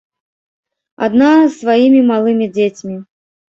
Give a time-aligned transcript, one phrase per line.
[1.09, 3.01] Адна з сваімі малымі дзецьмі.